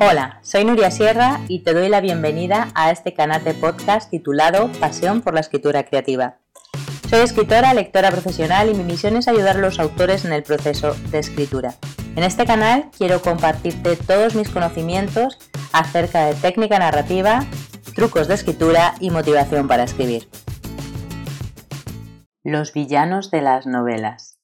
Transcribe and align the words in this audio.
Hola, 0.00 0.38
soy 0.42 0.64
Nuria 0.64 0.92
Sierra 0.92 1.40
y 1.48 1.64
te 1.64 1.74
doy 1.74 1.88
la 1.88 2.00
bienvenida 2.00 2.68
a 2.76 2.92
este 2.92 3.14
canal 3.14 3.42
de 3.42 3.52
podcast 3.52 4.08
titulado 4.08 4.70
Pasión 4.78 5.22
por 5.22 5.34
la 5.34 5.40
Escritura 5.40 5.82
Creativa. 5.82 6.36
Soy 7.10 7.18
escritora, 7.18 7.74
lectora 7.74 8.12
profesional 8.12 8.70
y 8.70 8.74
mi 8.74 8.84
misión 8.84 9.16
es 9.16 9.26
ayudar 9.26 9.56
a 9.56 9.60
los 9.60 9.80
autores 9.80 10.24
en 10.24 10.32
el 10.32 10.44
proceso 10.44 10.94
de 11.10 11.18
escritura. 11.18 11.74
En 12.14 12.22
este 12.22 12.46
canal 12.46 12.90
quiero 12.96 13.20
compartirte 13.22 13.96
todos 13.96 14.36
mis 14.36 14.50
conocimientos 14.50 15.36
acerca 15.72 16.26
de 16.26 16.34
técnica 16.34 16.78
narrativa, 16.78 17.44
trucos 17.96 18.28
de 18.28 18.34
escritura 18.34 18.94
y 19.00 19.10
motivación 19.10 19.66
para 19.66 19.82
escribir. 19.82 20.28
Los 22.44 22.72
villanos 22.72 23.32
de 23.32 23.42
las 23.42 23.66
novelas 23.66 24.37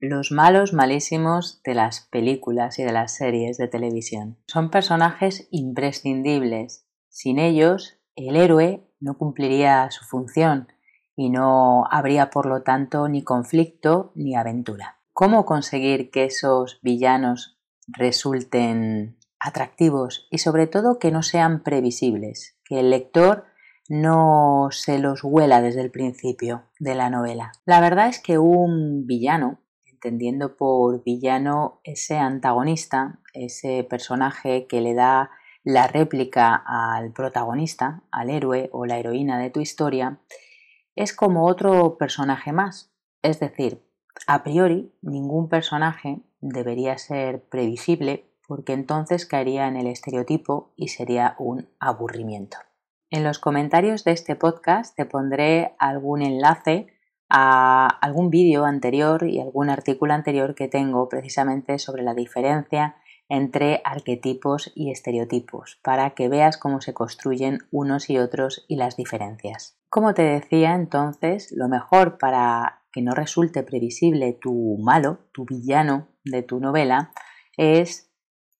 los 0.00 0.32
malos 0.32 0.72
malísimos 0.72 1.62
de 1.62 1.74
las 1.74 2.00
películas 2.10 2.78
y 2.78 2.84
de 2.84 2.92
las 2.92 3.14
series 3.14 3.58
de 3.58 3.68
televisión. 3.68 4.38
Son 4.46 4.70
personajes 4.70 5.46
imprescindibles. 5.50 6.86
Sin 7.08 7.38
ellos, 7.38 7.98
el 8.16 8.36
héroe 8.36 8.88
no 8.98 9.18
cumpliría 9.18 9.90
su 9.90 10.04
función 10.04 10.68
y 11.16 11.28
no 11.28 11.84
habría, 11.90 12.30
por 12.30 12.46
lo 12.46 12.62
tanto, 12.62 13.08
ni 13.08 13.22
conflicto 13.22 14.12
ni 14.14 14.34
aventura. 14.34 14.98
¿Cómo 15.12 15.44
conseguir 15.44 16.10
que 16.10 16.24
esos 16.24 16.78
villanos 16.82 17.58
resulten 17.86 19.18
atractivos 19.38 20.28
y 20.30 20.38
sobre 20.38 20.66
todo 20.66 20.98
que 20.98 21.10
no 21.10 21.22
sean 21.22 21.62
previsibles, 21.62 22.58
que 22.64 22.80
el 22.80 22.90
lector 22.90 23.46
no 23.88 24.68
se 24.70 24.98
los 24.98 25.24
huela 25.24 25.60
desde 25.60 25.80
el 25.80 25.90
principio 25.90 26.64
de 26.78 26.94
la 26.94 27.10
novela. 27.10 27.50
La 27.64 27.80
verdad 27.80 28.08
es 28.08 28.20
que 28.20 28.38
un 28.38 29.04
villano 29.06 29.58
entendiendo 30.02 30.56
por 30.56 31.04
villano 31.04 31.80
ese 31.84 32.16
antagonista, 32.16 33.20
ese 33.34 33.84
personaje 33.84 34.66
que 34.66 34.80
le 34.80 34.94
da 34.94 35.30
la 35.62 35.88
réplica 35.88 36.54
al 36.66 37.12
protagonista, 37.12 38.02
al 38.10 38.30
héroe 38.30 38.70
o 38.72 38.86
la 38.86 38.98
heroína 38.98 39.38
de 39.38 39.50
tu 39.50 39.60
historia, 39.60 40.18
es 40.96 41.14
como 41.14 41.46
otro 41.46 41.98
personaje 41.98 42.50
más. 42.50 42.90
Es 43.20 43.40
decir, 43.40 43.84
a 44.26 44.42
priori 44.42 44.94
ningún 45.02 45.50
personaje 45.50 46.22
debería 46.40 46.96
ser 46.96 47.44
previsible 47.44 48.32
porque 48.48 48.72
entonces 48.72 49.26
caería 49.26 49.68
en 49.68 49.76
el 49.76 49.86
estereotipo 49.86 50.72
y 50.76 50.88
sería 50.88 51.36
un 51.38 51.68
aburrimiento. 51.78 52.56
En 53.10 53.22
los 53.22 53.38
comentarios 53.38 54.04
de 54.04 54.12
este 54.12 54.34
podcast 54.34 54.96
te 54.96 55.04
pondré 55.04 55.74
algún 55.78 56.22
enlace 56.22 56.86
a 57.30 57.86
algún 57.86 58.28
vídeo 58.28 58.64
anterior 58.64 59.24
y 59.26 59.40
algún 59.40 59.70
artículo 59.70 60.12
anterior 60.12 60.54
que 60.54 60.68
tengo 60.68 61.08
precisamente 61.08 61.78
sobre 61.78 62.02
la 62.02 62.14
diferencia 62.14 62.96
entre 63.28 63.80
arquetipos 63.84 64.72
y 64.74 64.90
estereotipos, 64.90 65.78
para 65.82 66.10
que 66.10 66.28
veas 66.28 66.58
cómo 66.58 66.80
se 66.80 66.92
construyen 66.92 67.58
unos 67.70 68.10
y 68.10 68.18
otros 68.18 68.64
y 68.66 68.74
las 68.74 68.96
diferencias. 68.96 69.78
Como 69.88 70.14
te 70.14 70.22
decía 70.22 70.74
entonces, 70.74 71.52
lo 71.52 71.68
mejor 71.68 72.18
para 72.18 72.82
que 72.92 73.02
no 73.02 73.12
resulte 73.12 73.62
previsible 73.62 74.32
tu 74.32 74.76
malo, 74.78 75.20
tu 75.32 75.44
villano 75.44 76.08
de 76.24 76.42
tu 76.42 76.58
novela, 76.58 77.12
es 77.56 78.09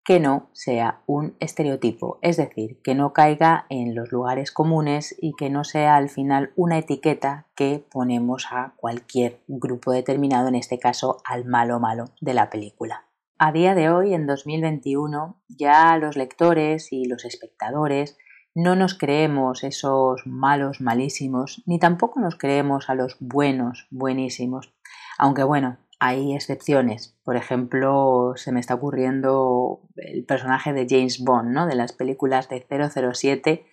que 0.05 0.19
no 0.20 0.48
sea 0.53 1.03
un 1.06 1.37
estereotipo, 1.41 2.19
es 2.23 2.37
decir, 2.37 2.81
que 2.83 2.95
no 2.95 3.12
caiga 3.12 3.67
en 3.69 3.95
los 3.95 4.12
lugares 4.12 4.51
comunes 4.51 5.15
y 5.20 5.34
que 5.34 5.51
no 5.51 5.65
sea 5.65 5.97
al 5.97 6.09
final 6.09 6.53
una 6.56 6.79
etiqueta 6.79 7.47
que 7.55 7.84
ponemos 7.91 8.47
a 8.51 8.73
cualquier 8.77 9.41
grupo 9.47 9.93
determinado, 9.93 10.48
en 10.48 10.55
este 10.55 10.78
caso 10.78 11.19
al 11.25 11.45
malo 11.45 11.81
malo 11.81 12.06
de 12.21 12.34
la 12.34 12.51
película. 12.51 13.05
A 13.39 13.53
día 13.53 13.75
de 13.75 13.89
hoy, 13.89 14.15
en 14.15 14.27
2021, 14.27 15.41
ya 15.48 15.97
los 15.97 16.17
lectores 16.17 16.93
y 16.93 17.06
los 17.06 17.25
espectadores 17.25 18.19
no 18.55 18.77
nos 18.77 18.95
creemos 18.95 19.65
esos 19.65 20.27
malos 20.27 20.81
malísimos, 20.81 21.62
ni 21.66 21.78
tampoco 21.78 22.21
nos 22.21 22.37
creemos 22.37 22.91
a 22.91 22.94
los 22.94 23.16
buenos 23.21 23.87
buenísimos. 23.91 24.75
Aunque 25.19 25.44
bueno, 25.44 25.78
hay 26.00 26.34
excepciones. 26.34 27.15
Por 27.25 27.37
ejemplo, 27.37 28.33
se 28.37 28.53
me 28.53 28.59
está 28.59 28.75
ocurriendo 28.75 29.83
el 29.97 30.25
personaje 30.25 30.72
de 30.72 30.87
James 30.88 31.22
Bond, 31.22 31.50
¿no? 31.50 31.66
De 31.66 31.77
las 31.77 31.93
películas 31.93 32.49
de 32.49 32.66
007 33.12 33.66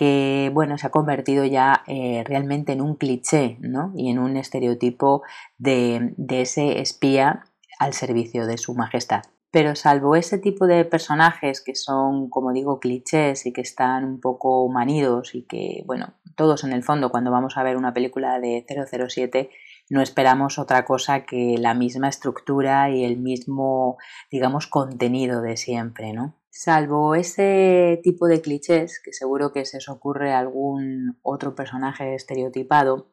que 0.00 0.50
bueno, 0.54 0.78
se 0.78 0.86
ha 0.86 0.90
convertido 0.90 1.44
ya 1.44 1.82
eh, 1.86 2.24
realmente 2.24 2.72
en 2.72 2.80
un 2.80 2.96
cliché 2.96 3.58
¿no? 3.60 3.92
y 3.94 4.08
en 4.08 4.18
un 4.18 4.38
estereotipo 4.38 5.22
de, 5.58 6.14
de, 6.16 6.40
ese 6.40 6.80
espía 6.80 7.44
al 7.78 7.92
servicio 7.92 8.46
de 8.46 8.56
su 8.56 8.74
majestad. 8.74 9.24
Pero 9.50 9.76
salvo 9.76 10.16
ese 10.16 10.38
tipo 10.38 10.66
de 10.66 10.86
personajes 10.86 11.60
que 11.60 11.74
son, 11.74 12.30
como 12.30 12.52
digo, 12.52 12.80
clichés 12.80 13.44
y 13.44 13.52
que 13.52 13.60
están 13.60 14.06
un 14.06 14.20
poco 14.20 14.66
manidos 14.70 15.34
y 15.34 15.42
que, 15.42 15.82
bueno, 15.84 16.14
todos 16.34 16.64
en 16.64 16.72
el 16.72 16.82
fondo 16.82 17.10
cuando 17.10 17.30
vamos 17.30 17.58
a 17.58 17.62
ver 17.62 17.76
una 17.76 17.92
película 17.92 18.40
de 18.40 18.64
007 18.66 19.50
no 19.90 20.00
esperamos 20.00 20.58
otra 20.58 20.84
cosa 20.84 21.26
que 21.26 21.56
la 21.58 21.74
misma 21.74 22.08
estructura 22.08 22.90
y 22.90 23.04
el 23.04 23.18
mismo, 23.18 23.98
digamos, 24.30 24.68
contenido 24.68 25.42
de 25.42 25.56
siempre, 25.56 26.12
¿no? 26.12 26.36
Salvo 26.48 27.14
ese 27.14 28.00
tipo 28.02 28.26
de 28.26 28.40
clichés, 28.40 29.00
que 29.04 29.12
seguro 29.12 29.52
que 29.52 29.64
se 29.64 29.78
os 29.78 29.88
ocurre 29.88 30.32
algún 30.32 31.18
otro 31.22 31.54
personaje 31.54 32.14
estereotipado, 32.14 33.10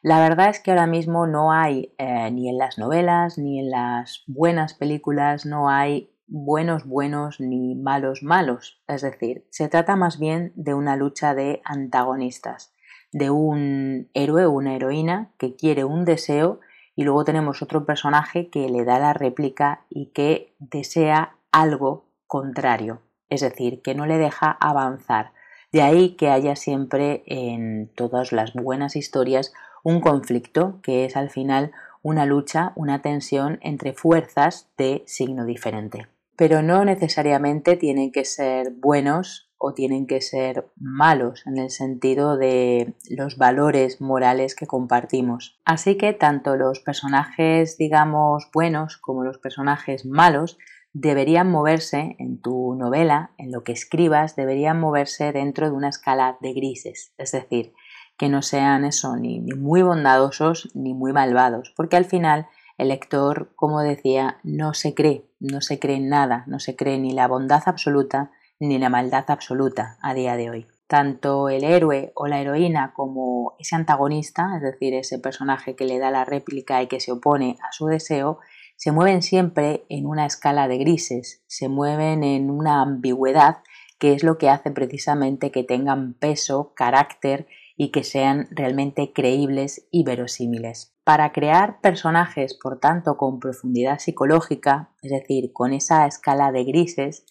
la 0.00 0.20
verdad 0.20 0.50
es 0.50 0.60
que 0.60 0.70
ahora 0.70 0.86
mismo 0.86 1.26
no 1.26 1.52
hay, 1.52 1.94
eh, 1.98 2.30
ni 2.30 2.48
en 2.48 2.58
las 2.58 2.78
novelas, 2.78 3.36
ni 3.36 3.60
en 3.60 3.70
las 3.70 4.22
buenas 4.26 4.74
películas, 4.74 5.44
no 5.44 5.68
hay 5.68 6.12
buenos 6.26 6.86
buenos 6.86 7.40
ni 7.40 7.74
malos 7.74 8.22
malos. 8.22 8.82
Es 8.88 9.02
decir, 9.02 9.46
se 9.50 9.68
trata 9.68 9.96
más 9.96 10.18
bien 10.18 10.52
de 10.54 10.74
una 10.74 10.96
lucha 10.96 11.34
de 11.34 11.60
antagonistas 11.64 12.71
de 13.12 13.30
un 13.30 14.08
héroe 14.14 14.46
o 14.46 14.50
una 14.50 14.74
heroína 14.74 15.30
que 15.38 15.54
quiere 15.54 15.84
un 15.84 16.04
deseo 16.04 16.60
y 16.96 17.04
luego 17.04 17.24
tenemos 17.24 17.62
otro 17.62 17.86
personaje 17.86 18.48
que 18.48 18.68
le 18.68 18.84
da 18.84 18.98
la 18.98 19.12
réplica 19.12 19.84
y 19.88 20.06
que 20.06 20.54
desea 20.58 21.36
algo 21.52 22.06
contrario, 22.26 23.00
es 23.28 23.40
decir, 23.42 23.82
que 23.82 23.94
no 23.94 24.06
le 24.06 24.18
deja 24.18 24.50
avanzar. 24.50 25.32
De 25.72 25.82
ahí 25.82 26.16
que 26.16 26.28
haya 26.28 26.56
siempre 26.56 27.22
en 27.26 27.90
todas 27.94 28.32
las 28.32 28.52
buenas 28.52 28.96
historias 28.96 29.52
un 29.82 30.00
conflicto 30.00 30.80
que 30.82 31.04
es 31.04 31.16
al 31.16 31.30
final 31.30 31.72
una 32.02 32.26
lucha, 32.26 32.72
una 32.74 33.00
tensión 33.00 33.58
entre 33.62 33.92
fuerzas 33.92 34.68
de 34.76 35.02
signo 35.06 35.44
diferente. 35.44 36.08
Pero 36.36 36.62
no 36.62 36.84
necesariamente 36.84 37.76
tienen 37.76 38.10
que 38.10 38.24
ser 38.24 38.72
buenos 38.72 39.50
o 39.62 39.74
tienen 39.74 40.08
que 40.08 40.20
ser 40.20 40.68
malos 40.76 41.46
en 41.46 41.56
el 41.56 41.70
sentido 41.70 42.36
de 42.36 42.94
los 43.08 43.38
valores 43.38 44.00
morales 44.00 44.56
que 44.56 44.66
compartimos. 44.66 45.60
Así 45.64 45.96
que 45.96 46.12
tanto 46.12 46.56
los 46.56 46.80
personajes, 46.80 47.78
digamos, 47.78 48.50
buenos 48.52 48.98
como 48.98 49.22
los 49.22 49.38
personajes 49.38 50.04
malos 50.04 50.58
deberían 50.92 51.48
moverse 51.48 52.16
en 52.18 52.40
tu 52.40 52.74
novela, 52.74 53.30
en 53.38 53.52
lo 53.52 53.62
que 53.62 53.70
escribas, 53.70 54.34
deberían 54.34 54.80
moverse 54.80 55.30
dentro 55.30 55.70
de 55.70 55.76
una 55.76 55.88
escala 55.88 56.38
de 56.40 56.52
grises, 56.54 57.14
es 57.16 57.30
decir, 57.30 57.72
que 58.18 58.28
no 58.28 58.42
sean 58.42 58.84
eso 58.84 59.16
ni, 59.16 59.40
muy 59.40 59.82
bondadosos 59.82 60.70
ni 60.74 60.92
muy 60.92 61.12
malvados, 61.12 61.72
porque 61.76 61.96
al 61.96 62.04
final 62.04 62.48
el 62.78 62.88
lector, 62.88 63.52
como 63.54 63.80
decía, 63.80 64.38
no 64.42 64.74
se 64.74 64.92
cree, 64.92 65.30
no 65.38 65.60
se 65.60 65.78
cree 65.78 65.96
en 65.96 66.08
nada, 66.08 66.42
no 66.48 66.58
se 66.58 66.74
cree 66.74 66.98
ni 66.98 67.12
la 67.12 67.28
bondad 67.28 67.62
absoluta 67.66 68.32
ni 68.68 68.78
la 68.78 68.88
maldad 68.88 69.24
absoluta 69.28 69.98
a 70.02 70.14
día 70.14 70.36
de 70.36 70.50
hoy. 70.50 70.66
Tanto 70.86 71.48
el 71.48 71.64
héroe 71.64 72.12
o 72.14 72.26
la 72.26 72.40
heroína 72.40 72.92
como 72.94 73.54
ese 73.58 73.74
antagonista, 73.74 74.52
es 74.56 74.62
decir, 74.62 74.94
ese 74.94 75.18
personaje 75.18 75.74
que 75.74 75.84
le 75.84 75.98
da 75.98 76.10
la 76.10 76.24
réplica 76.24 76.82
y 76.82 76.86
que 76.86 77.00
se 77.00 77.12
opone 77.12 77.56
a 77.60 77.72
su 77.72 77.86
deseo, 77.86 78.38
se 78.76 78.92
mueven 78.92 79.22
siempre 79.22 79.84
en 79.88 80.06
una 80.06 80.26
escala 80.26 80.68
de 80.68 80.78
grises, 80.78 81.42
se 81.46 81.68
mueven 81.68 82.22
en 82.24 82.50
una 82.50 82.82
ambigüedad 82.82 83.58
que 83.98 84.14
es 84.14 84.22
lo 84.24 84.38
que 84.38 84.48
hace 84.48 84.70
precisamente 84.70 85.50
que 85.50 85.64
tengan 85.64 86.14
peso, 86.14 86.72
carácter 86.74 87.46
y 87.76 87.90
que 87.90 88.04
sean 88.04 88.48
realmente 88.50 89.12
creíbles 89.12 89.86
y 89.90 90.04
verosímiles. 90.04 90.94
Para 91.04 91.32
crear 91.32 91.80
personajes, 91.80 92.58
por 92.60 92.78
tanto, 92.78 93.16
con 93.16 93.40
profundidad 93.40 93.98
psicológica, 93.98 94.90
es 95.02 95.10
decir, 95.10 95.52
con 95.52 95.72
esa 95.72 96.06
escala 96.06 96.52
de 96.52 96.64
grises, 96.64 97.24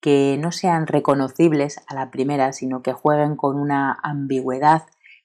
que 0.00 0.36
no 0.38 0.52
sean 0.52 0.86
reconocibles 0.86 1.80
a 1.86 1.94
la 1.94 2.10
primera, 2.10 2.52
sino 2.52 2.82
que 2.82 2.92
jueguen 2.92 3.36
con 3.36 3.58
una 3.58 3.98
ambigüedad 4.02 4.82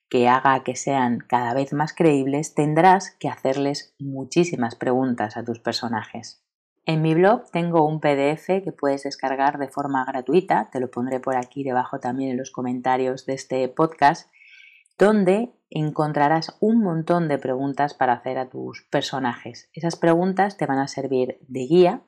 que 0.10 0.28
haga 0.28 0.64
que 0.64 0.76
sean 0.76 1.20
cada 1.28 1.54
vez 1.54 1.74
más 1.74 1.94
creíbles, 1.94 2.54
tendrás 2.54 3.16
que 3.20 3.30
hacerles 3.30 3.96
muchísimas 3.98 4.76
preguntas 4.76 5.38
a 5.38 5.44
tus 5.44 5.60
personajes. 5.60 6.44
En 6.86 7.02
mi 7.02 7.16
blog 7.16 7.50
tengo 7.52 7.88
un 7.88 8.00
PDF 8.00 8.46
que 8.46 8.74
puedes 8.78 9.04
descargar 9.04 9.58
de 9.58 9.70
forma 9.70 10.06
gratuita, 10.06 10.70
te 10.72 10.80
lo 10.80 10.92
pondré 10.92 11.20
por 11.20 11.38
aquí 11.38 11.64
debajo 11.64 12.00
también 12.00 12.32
en 12.32 12.38
los 12.38 12.52
comentarios 12.52 13.26
de 13.26 13.34
este 13.34 13.68
podcast, 13.70 14.30
donde 15.00 15.54
encontrarás 15.70 16.58
un 16.60 16.84
montón 16.84 17.28
de 17.28 17.40
preguntas 17.40 17.94
para 17.94 18.14
hacer 18.14 18.38
a 18.38 18.50
tus 18.50 18.84
personajes. 18.92 19.70
Esas 19.74 19.96
preguntas 19.96 20.58
te 20.58 20.66
van 20.66 20.78
a 20.78 20.88
servir 20.88 21.40
de 21.48 21.62
guía 21.62 22.02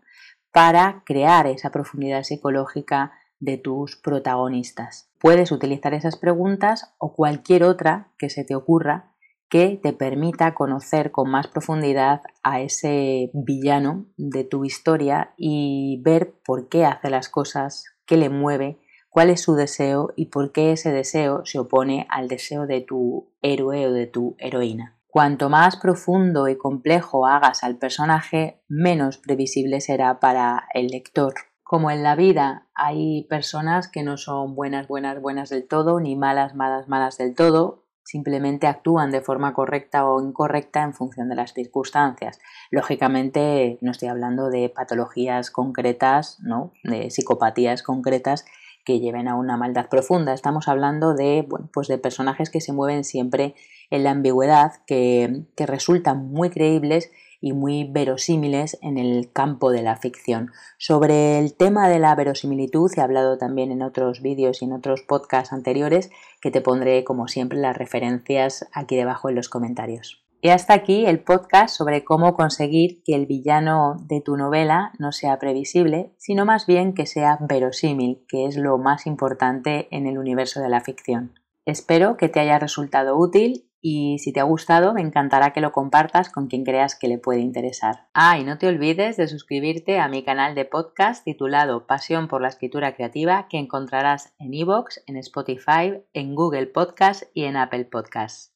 para 0.56 1.04
crear 1.06 1.48
esa 1.48 1.70
profundidad 1.70 2.24
psicológica 2.24 3.12
de 3.42 3.58
tus 3.58 3.98
protagonistas. 3.98 5.10
Puedes 5.20 5.52
utilizar 5.52 5.94
esas 5.94 6.16
preguntas 6.16 6.94
o 6.98 7.14
cualquier 7.14 7.66
otra 7.66 8.08
que 8.18 8.30
se 8.30 8.46
te 8.46 8.56
ocurra 8.56 9.12
que 9.50 9.78
te 9.84 9.92
permita 9.92 10.54
conocer 10.54 11.12
con 11.12 11.30
más 11.30 11.48
profundidad 11.48 12.22
a 12.42 12.62
ese 12.62 13.32
villano 13.34 14.06
de 14.16 14.46
tu 14.46 14.64
historia 14.64 15.34
y 15.36 16.02
ver 16.06 16.34
por 16.46 16.70
qué 16.70 16.86
hace 16.86 17.10
las 17.10 17.28
cosas, 17.28 17.84
qué 18.06 18.16
le 18.16 18.30
mueve, 18.30 18.80
cuál 19.10 19.32
es 19.32 19.42
su 19.42 19.56
deseo 19.56 20.14
y 20.16 20.28
por 20.28 20.54
qué 20.54 20.72
ese 20.72 20.94
deseo 20.94 21.46
se 21.46 21.60
opone 21.60 22.08
al 22.10 22.30
deseo 22.30 22.66
de 22.66 22.80
tu 22.80 23.28
héroe 23.42 23.88
o 23.88 23.92
de 23.92 24.08
tu 24.08 24.38
heroína. 24.40 24.95
Cuanto 25.16 25.50
más 25.50 25.78
profundo 25.78 26.50
y 26.50 26.58
complejo 26.58 27.26
hagas 27.26 27.64
al 27.64 27.78
personaje, 27.78 28.62
menos 28.68 29.18
previsible 29.18 29.80
será 29.80 30.20
para 30.20 30.68
el 30.74 30.88
lector. 30.88 31.36
Como 31.64 31.90
en 31.90 32.04
la 32.04 32.18
vida 32.18 32.68
hay 32.76 33.24
personas 33.30 33.88
que 33.88 34.04
no 34.04 34.18
son 34.18 34.56
buenas, 34.56 34.90
buenas, 34.90 35.22
buenas 35.22 35.48
del 35.48 35.70
todo, 35.70 36.02
ni 36.02 36.18
malas, 36.18 36.54
malas, 36.54 36.90
malas 36.90 37.18
del 37.18 37.34
todo, 37.34 37.86
simplemente 38.04 38.68
actúan 38.68 39.10
de 39.10 39.22
forma 39.22 39.54
correcta 39.54 40.06
o 40.06 40.22
incorrecta 40.22 40.84
en 40.84 40.94
función 40.94 41.30
de 41.30 41.36
las 41.36 41.54
circunstancias. 41.54 42.38
Lógicamente 42.70 43.78
no 43.80 43.92
estoy 43.92 44.10
hablando 44.10 44.50
de 44.50 44.68
patologías 44.68 45.50
concretas, 45.50 46.40
¿no? 46.42 46.74
de 46.84 47.10
psicopatías 47.10 47.84
concretas 47.84 48.44
que 48.84 49.00
lleven 49.00 49.30
a 49.30 49.36
una 49.36 49.56
maldad 49.56 49.88
profunda. 49.88 50.34
Estamos 50.34 50.68
hablando 50.68 51.14
de, 51.14 51.48
pues 51.74 51.88
de 51.88 52.00
personajes 52.00 52.50
que 52.50 52.60
se 52.60 52.74
mueven 52.74 53.06
siempre 53.06 53.56
en 53.90 54.04
la 54.04 54.12
ambigüedad, 54.12 54.74
que, 54.88 55.44
que 55.56 55.66
resultan 55.66 56.28
muy 56.32 56.50
creíbles 56.50 57.12
y 57.42 57.54
muy 57.54 57.84
verosímiles 57.84 58.78
en 58.82 58.98
el 58.98 59.32
campo 59.32 59.72
de 59.72 59.84
la 59.84 59.98
ficción. 59.98 60.52
Sobre 60.78 61.38
el 61.38 61.56
tema 61.56 61.88
de 61.88 62.00
la 62.00 62.16
verosimilitud 62.16 62.92
he 62.98 63.02
hablado 63.02 63.38
también 63.38 63.72
en 63.72 63.84
otros 63.84 64.22
vídeos 64.22 64.62
y 64.62 64.66
en 64.66 64.74
otros 64.74 65.04
podcasts 65.04 65.54
anteriores 65.54 66.10
que 66.42 66.50
te 66.50 66.62
pondré 66.62 67.04
como 67.04 67.28
siempre 67.28 67.60
las 67.60 67.78
referencias 67.78 68.68
aquí 68.74 68.96
debajo 68.96 69.30
en 69.30 69.36
los 69.36 69.50
comentarios. 69.50 70.26
Y 70.42 70.50
hasta 70.50 70.74
aquí 70.74 71.06
el 71.06 71.24
podcast 71.24 71.76
sobre 71.76 72.04
cómo 72.04 72.36
conseguir 72.36 73.02
que 73.04 73.16
el 73.16 73.26
villano 73.26 73.96
de 74.08 74.22
tu 74.22 74.38
novela 74.38 74.92
no 75.00 75.12
sea 75.12 75.40
previsible, 75.40 76.14
sino 76.18 76.46
más 76.46 76.68
bien 76.68 76.94
que 76.94 77.06
sea 77.06 77.38
verosímil, 77.42 78.26
que 78.28 78.46
es 78.46 78.56
lo 78.56 78.78
más 78.78 79.08
importante 79.08 79.88
en 79.90 80.06
el 80.06 80.18
universo 80.18 80.62
de 80.62 80.70
la 80.70 80.82
ficción. 80.82 81.34
Espero 81.66 82.16
que 82.16 82.30
te 82.30 82.40
haya 82.40 82.60
resultado 82.60 83.18
útil 83.18 83.70
y 83.88 84.18
si 84.18 84.34
te 84.34 84.40
ha 84.40 84.44
gustado 84.44 84.96
me 84.96 85.02
encantará 85.02 85.54
que 85.54 85.62
lo 85.62 85.72
compartas 85.72 86.32
con 86.32 86.48
quien 86.48 86.64
creas 86.64 86.96
que 86.96 87.08
le 87.08 87.20
puede 87.20 87.42
interesar. 87.42 88.08
Ah, 88.16 88.40
y 88.40 88.44
no 88.44 88.58
te 88.58 88.66
olvides 88.66 89.16
de 89.16 89.28
suscribirte 89.28 90.00
a 90.00 90.08
mi 90.08 90.24
canal 90.24 90.56
de 90.56 90.66
podcast 90.66 91.24
titulado 91.24 91.86
Pasión 91.86 92.28
por 92.28 92.42
la 92.42 92.48
Escritura 92.48 92.96
Creativa 92.96 93.48
que 93.48 93.60
encontrarás 93.60 94.34
en 94.40 94.56
iVoox, 94.56 95.02
en 95.06 95.18
Spotify, 95.18 96.00
en 96.14 96.34
Google 96.34 96.66
Podcast 96.66 97.26
y 97.36 97.44
en 97.44 97.58
Apple 97.58 97.86
Podcast. 97.86 98.54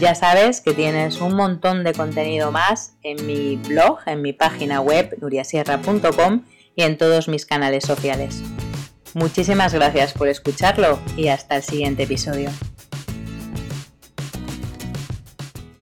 Ya 0.00 0.14
sabes 0.14 0.62
que 0.62 0.72
tienes 0.72 1.20
un 1.20 1.36
montón 1.36 1.84
de 1.84 1.92
contenido 1.92 2.52
más 2.52 2.96
en 3.02 3.26
mi 3.26 3.56
blog, 3.56 3.98
en 4.06 4.22
mi 4.22 4.32
página 4.32 4.80
web 4.80 5.14
nuriasierra.com 5.20 6.42
y 6.74 6.82
en 6.84 6.96
todos 6.96 7.28
mis 7.28 7.44
canales 7.44 7.84
sociales. 7.84 8.42
Muchísimas 9.12 9.74
gracias 9.74 10.14
por 10.14 10.28
escucharlo 10.28 10.98
y 11.18 11.28
hasta 11.28 11.56
el 11.56 11.62
siguiente 11.62 12.04
episodio. 12.04 12.48